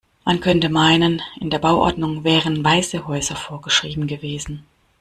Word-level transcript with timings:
Man 0.25 0.39
könnte 0.39 0.69
meinen, 0.69 1.21
in 1.39 1.51
der 1.51 1.59
Bauordnung 1.59 2.23
wären 2.23 2.63
weiße 2.65 3.05
Häuser 3.07 3.35
vorgeschrieben 3.35 4.07
gewesen. 4.07 4.65